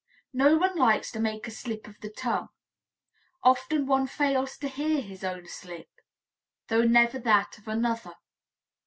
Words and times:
No 0.33 0.57
one 0.57 0.75
likes 0.79 1.11
to 1.11 1.19
make 1.19 1.47
a 1.47 1.51
slip 1.51 1.87
of 1.87 1.99
the 1.99 2.09
tongue; 2.09 2.49
often 3.43 3.85
one 3.85 4.07
fails 4.07 4.57
to 4.57 4.67
hear 4.67 4.99
his 4.99 5.23
own 5.23 5.47
slip, 5.47 5.91
though 6.69 6.85
never 6.85 7.19
that 7.19 7.59
of 7.59 7.67
another. 7.67 8.15